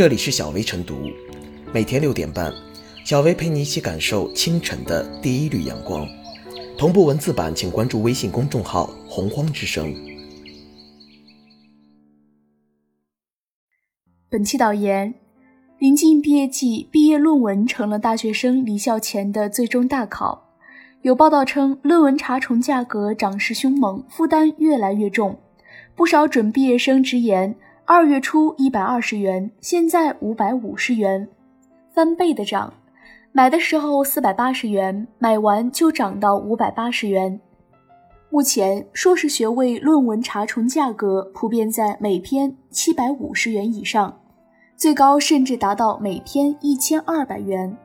[0.00, 1.10] 这里是小薇晨读，
[1.74, 2.50] 每天六点半，
[3.04, 6.08] 小薇陪你一起感受清晨的第一缕阳光。
[6.78, 9.94] 同步文字版，请关注微信公众号“洪荒之声”。
[14.30, 15.12] 本期导言：
[15.78, 20.54] 临近毕业季，毕业论文成了大学生离校前的最终大考。
[21.02, 25.38] 有报道称，论文查重价格涨势凶猛，负担越来越重。
[25.94, 27.54] 不少准毕业生直言，
[27.92, 31.28] 二月初一百二十元，现在五百五十元，
[31.92, 32.72] 翻倍的涨。
[33.32, 37.40] 买的时候四百八十元，买完就涨到五百八十元。
[38.30, 44.20] 目前，硕士学位论文查重价格普遍在每篇七百五十元以上，
[44.76, 47.76] 最高甚至达到每篇一千二百元。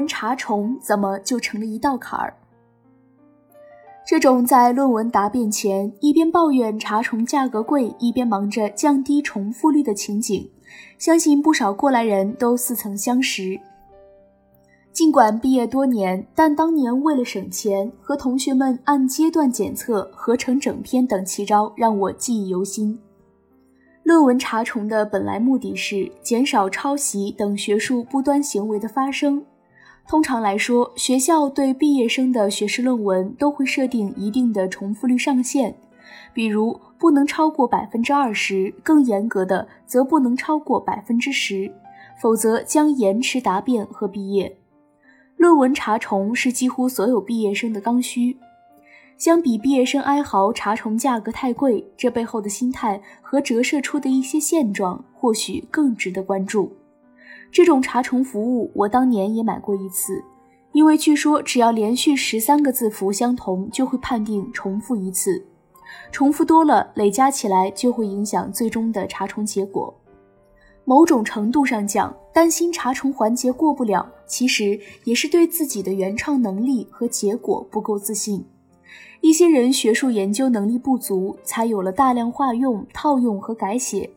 [0.00, 2.32] 文查重怎么就成了一道坎儿？
[4.06, 10.50] 这种在论文答辩前一边抱怨查重价格贵，一边忙着降低重复率的情景，
[10.96, 13.60] 相信不少过来人都似曾相识。
[14.90, 22.98] 尽管毕业多年，但当年为了省钱，和同学们按阶段检测、合成整篇等奇招，让我记忆犹新。
[24.02, 29.44] 论文查重的本来目的是减少抄袭等学术不端行为的发生。
[30.10, 35.72] 通常来说，学校对毕业生的学士论文都会设定一定的重复率上限，
[36.34, 41.72] 比如不能超过百分之二十，更严格的则不能超过百分之十，
[42.20, 44.58] 否则将延迟答辩和毕业。
[45.36, 48.36] 论文查重是几乎所有毕业生的刚需。
[49.16, 56.72] 相比毕业生哀嚎查重价格太贵，这背后的心态和折射出的一些现状，或许更值得关注。
[57.52, 60.22] 这种查重服务，我当年也买过一次，
[60.72, 65.44] 因为据说只要连续十三个字符相同，就会判定重复一次，
[66.12, 69.92] 重复多了累加起来就会影响最终的查重结果。
[70.84, 78.44] 某种程度上讲，担心查重环节过不了，其实也是对自己的原创能力和结果不够自信。
[79.20, 84.08] 一些人学术研究能力不足，才有了大量化用、套用和改写。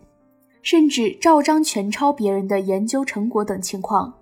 [0.63, 4.13] 甚至照章全抄别人的研究成果等情况，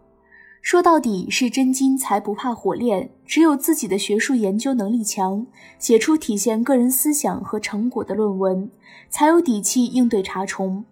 [0.59, 3.11] 说到底是真金才不怕火炼。
[3.27, 5.45] 只有自己的学术研究能力强，
[5.77, 8.71] 写出体现个人思想和成果的论文，
[9.07, 10.83] 才有底气应对查重。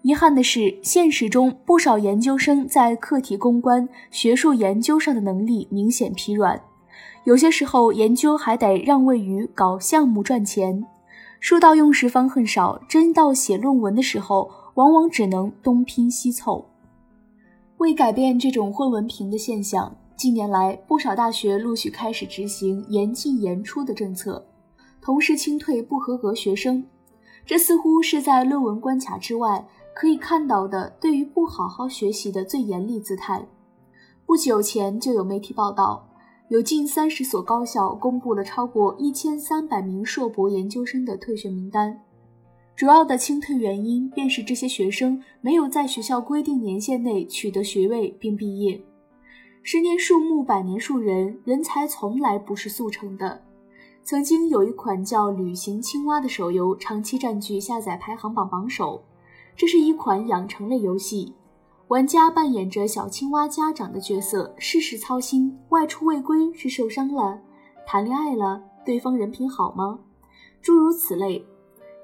[0.00, 6.58] 遗憾的是，现实中不少研究生在课题攻关、学术研究上的能力明显疲软，
[7.24, 10.86] 有些时候研究还得让位于搞项目赚钱。
[11.40, 14.50] 书到用时方恨少，真到写论文的时候。
[14.78, 16.64] 往往只能东拼西凑。
[17.78, 24.46] 为改变这种混文凭的现象，近年来不少大学陆续开始执行严进严出的政策，
[25.00, 26.84] 同时清退不合格学生。
[27.44, 33.44] 这似乎是在论文关卡之外可以看到的对于不好好学习的最严厉姿态。
[34.24, 36.08] 不久前就有媒体报道，
[36.50, 42.00] 有近三十所高校公布了超过一千三百名硕博研究生的退学名单。
[42.78, 48.80] 主要的清退原因便是这些学生没有在学校规定年限内取得学位并毕业。
[49.64, 53.42] 十年树木，百年树人，人才从来不是速成的。
[54.04, 59.02] 曾经有一款叫《旅行青蛙》的手游，长期占据下载排行榜榜首。
[59.56, 61.34] 这是一款养成类游戏，
[61.88, 67.40] 玩家扮演着小青蛙家长的角色，事事操心：外出未归是受伤了，
[67.84, 69.98] 谈恋爱了，对方人品好吗？
[70.62, 71.44] 诸如此类。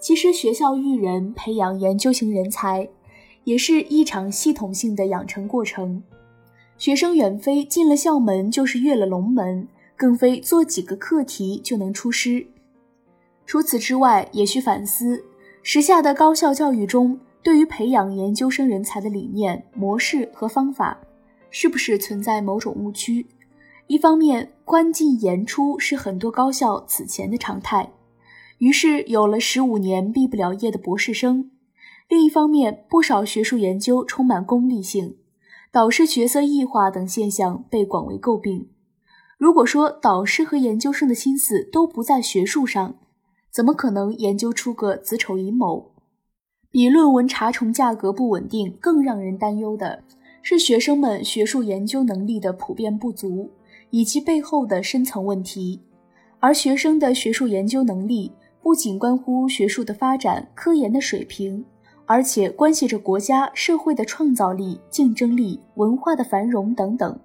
[0.05, 2.87] 其实，学校育人、培养研究型人才，
[3.45, 6.03] 也是一场系统性的养成过程。
[6.77, 9.67] 学生远非进了校门就是跃了龙门，
[9.97, 12.47] 更非做几个课题就能出师。
[13.47, 15.25] 除此之外，也需反思
[15.63, 21.01] 时下的高校教育中，对于培养研究生人才的理念、模式和方法，
[21.49, 23.27] 是不是存在某种误区？
[23.87, 27.91] 一方面，关进严出是很多高校此前的常态。
[28.65, 31.51] 于是有了十五年毕不了业的博士生。
[32.09, 35.19] 另一方面，不少学术研究充满功利性，
[35.71, 38.71] 导师角色异化等现象被广为诟病。
[39.37, 42.95] 如果说导师和研究生的心思都不在学术上，
[43.51, 45.91] 怎么可能研究出个子丑寅卯？
[46.71, 50.03] 比论文查重价格不稳定更让人担忧的
[50.41, 53.51] 是，学生们学术研究能力的普遍不足，
[53.91, 55.83] 以及背后的深层问题。
[56.41, 58.33] 而学生的学术研究能力。
[58.65, 61.63] 不仅关乎学术的发展、科研的水平，
[62.07, 67.21] 而且关系着国家社会的创造力、竞争力、文化的繁荣等等。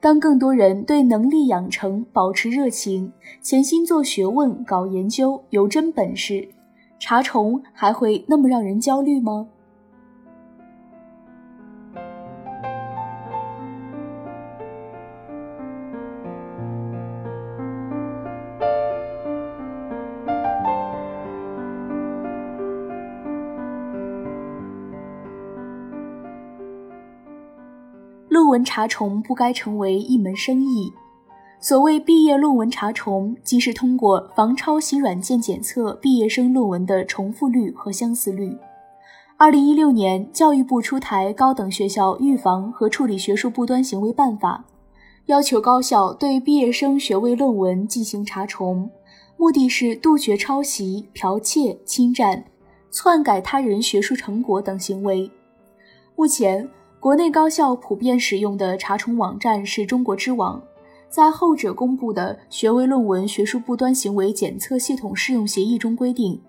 [0.00, 3.12] 当更多人对能力养成保持热情，
[3.42, 6.48] 潜心做学问、搞研究，有真本事，
[7.00, 9.48] 查重还会那么让人焦虑吗？
[28.52, 30.92] 文查重不该成为一门生意。
[31.58, 38.54] 所谓毕业论文查重，即是通过防抄袭软件检测毕业生论文的重复率和相似率。
[39.38, 44.62] 二零一六年，教育部出台《高等学校预防和处理学术不端行为办法》，
[45.26, 48.90] 要求高校对毕业生学位论文进行查重，
[49.38, 52.44] 目的是杜绝抄袭、剽窃、侵占、
[52.90, 55.30] 篡改他人学术成果等行为。
[56.16, 56.68] 目前，
[57.02, 60.62] 国内高校普遍使用的查重网站是中国知网，
[61.08, 66.40] 在后者公布的学位论文学术不端行为检测系统试用协议中规定，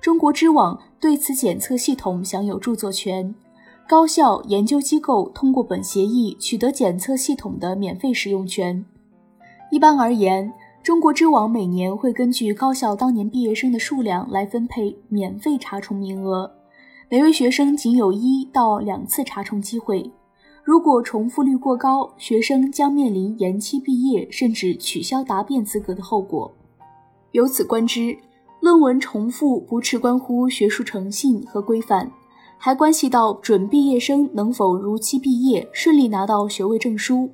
[0.00, 3.32] 中国知网对此检测系统享有著作权，
[3.88, 8.84] 高校研究机构通过本协议取得检测系统的免费使用权。
[9.70, 10.52] 一般而言，
[10.82, 16.50] 中国知网每年会根据高校当年毕业生的数量来分配免费查重名额。
[17.12, 20.10] 每位学生仅有一到两次查重机会，
[20.64, 26.50] 如果重复率过高，学生将面临延期毕业甚至取消答辩资格的后果。
[27.32, 28.16] 由此观之，
[28.60, 32.10] 论文重复不只关乎学术诚信和规范，
[32.56, 37.28] 还关系到准毕业生能否如期毕业，顺利拿到学位证书。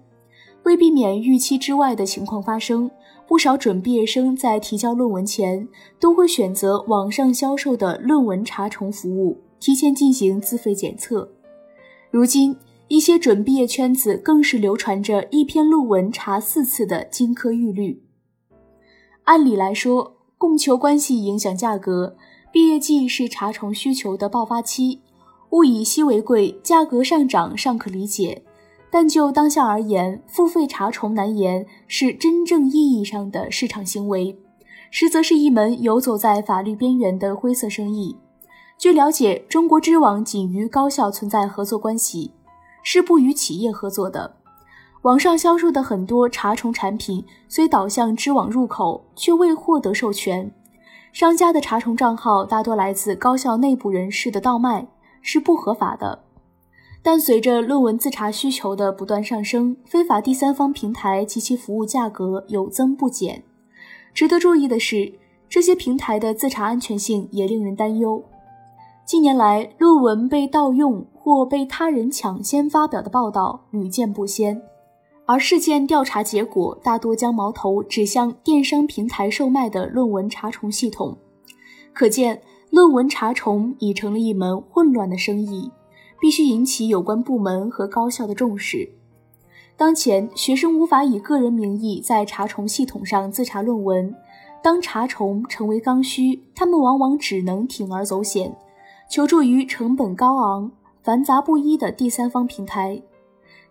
[0.65, 2.91] 为避免预期之外的情况发生，
[3.29, 5.69] 不少准毕业生在提交论文前
[6.01, 9.39] 都会选择网上销售的论文查重服务。
[9.60, 11.31] 提前进行自费检测。
[12.10, 12.56] 如今，
[12.88, 18.02] 一些准毕业圈子更是流传着一篇论文查四次的金科玉律。
[19.25, 22.16] 按理来说，供求关系影响价格，
[22.50, 25.00] 毕业季是查重需求的爆发期，
[25.50, 28.43] 物以稀为贵，价格上涨尚可理解。
[28.90, 34.34] 但就当下而言，付费查重难言是真正意义上的市场行为，
[34.90, 38.16] 实则是一门游走在法律边缘的灰色生意。
[38.79, 42.31] 据了解，中国知网仅与高校存在合作关系，
[42.85, 44.37] 是不与企业合作的。
[45.03, 50.49] 网上销售的很多查重产品虽导向知网入口，却未获得授权。
[51.13, 54.87] 商家的查重账号大多来自高校内部人士的倒卖，
[55.23, 56.21] 是不合法的。
[57.03, 63.43] 但随着论文自查需求的不断上升，非法第三方平台及其服务价格有增不减。
[64.15, 65.15] 值得注意的是，
[65.49, 68.23] 这些平台的自查安全性也令人担忧。
[69.08, 74.60] 近年来，论文被盗用或被他人抢先发表的报道屡见不鲜，
[75.25, 81.16] 而事件调查结果大多将矛头指向电商平台售卖的论文查重系统。
[81.94, 85.72] 可见，论文查重已成了一门混乱的生意，
[86.20, 88.87] 必须引起有关部门和高校的重视。
[89.75, 94.14] 当前，学生无法以个人名义在查重系统上自查论文，
[94.62, 98.55] 当查重成为刚需，他们往往只能铤而走险。
[99.08, 100.70] 求助于成本高昂、
[101.03, 103.00] 繁杂不一的第三方平台。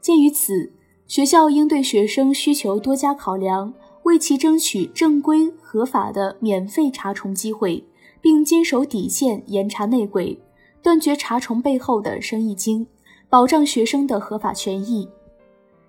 [0.01, 0.72] 鉴于此，
[1.06, 7.84] 学校应对学生需求多加考量，为其争取正规合法的免费查重机会，
[8.20, 10.39] 并坚守底线，严查内鬼，
[10.82, 12.88] 断绝查重背后的生意经，
[13.29, 15.08] 保障学生的合法权益。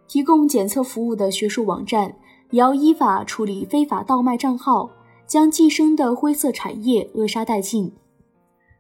[0.07, 2.15] 提供检测服务的学术网站
[2.51, 4.91] 也要依法处理非法倒卖账号，
[5.27, 7.93] 将寄生的灰色产业扼杀殆尽。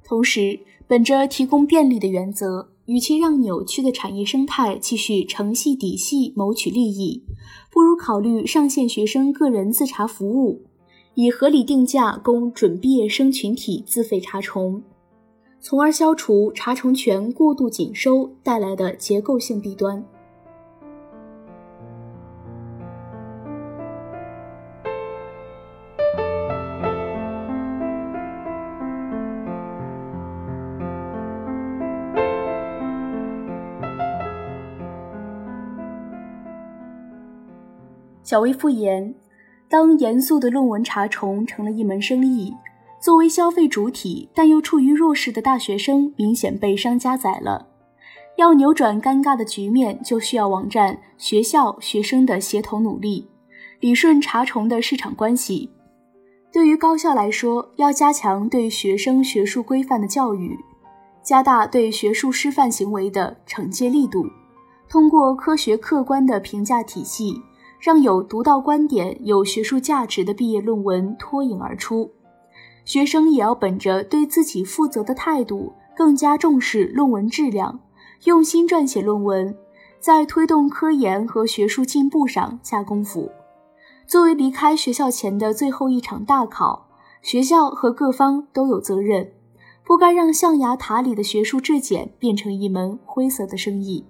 [0.08, 7.22] 同时，本着提供便利的原则，与其让扭曲的产业生态继续承系底细谋取利益，
[7.70, 10.62] 不如考虑上线学生个人自查服务，
[11.12, 14.82] 以合理定价供准毕业生群体自费查重，
[15.60, 20.02] 从而消除查重权过度紧收带来的结构性弊端。
[38.28, 39.14] 小微复言，
[39.70, 42.54] 当严肃的论文查重成了一门生意，
[43.00, 47.68] 作为消费主体但又处于弱势的大学生明显被商家宰了。
[48.36, 53.26] 要扭转尴尬的局面，就需要网站、学校、学生的协同努力，
[53.80, 55.70] 理顺查重的市场关系。
[56.52, 60.54] 对于高校来说，要加强对学生学术规范的教育，
[61.22, 64.26] 加大对学术师范行为的惩戒力度，
[64.86, 67.40] 通过科学客观的评价体系，
[67.78, 72.10] 让有独到观点、有学术价值的毕业论文脱颖而出。
[72.84, 77.80] 学生也要本着对自己负责的态度，更加重视论文质量，
[78.24, 79.54] 用心撰写论文，
[80.00, 83.30] 在推动科研和学术进步上下功夫。
[84.06, 86.88] 作为离开学校前的最后一场大考，
[87.20, 89.32] 学校和各方都有责任，
[89.84, 94.06] 不该让象牙塔里的学术质检变成一门灰色的生意。